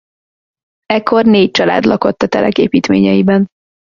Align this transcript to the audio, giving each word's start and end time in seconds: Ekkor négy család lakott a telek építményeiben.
Ekkor 0.85 1.25
négy 1.25 1.51
család 1.51 1.83
lakott 1.85 2.21
a 2.21 2.27
telek 2.27 2.57
építményeiben. 2.57 3.47